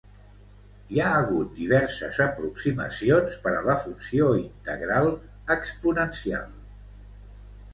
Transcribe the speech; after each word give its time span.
Hi 0.93 1.01
ha 1.01 1.09
hagut 1.17 1.51
diverses 1.57 2.17
aproximacions 2.25 3.37
per 3.43 3.53
a 3.57 3.61
la 3.67 3.75
funció 3.83 4.33
integral 4.41 5.11
exponencial. 5.59 6.49